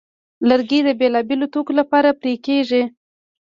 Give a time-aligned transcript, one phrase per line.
[0.49, 2.83] لرګی د بېلابېلو توکو لپاره پرې کېږي.